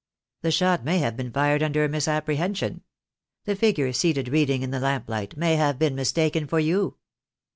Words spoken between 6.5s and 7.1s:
you."